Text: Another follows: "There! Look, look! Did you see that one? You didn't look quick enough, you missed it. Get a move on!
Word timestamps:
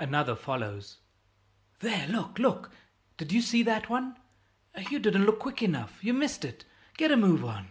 Another 0.00 0.34
follows: 0.34 0.96
"There! 1.78 2.08
Look, 2.08 2.40
look! 2.40 2.72
Did 3.16 3.30
you 3.30 3.40
see 3.40 3.62
that 3.62 3.88
one? 3.88 4.18
You 4.90 4.98
didn't 4.98 5.24
look 5.24 5.38
quick 5.38 5.62
enough, 5.62 6.02
you 6.02 6.12
missed 6.12 6.44
it. 6.44 6.64
Get 6.96 7.12
a 7.12 7.16
move 7.16 7.44
on! 7.44 7.68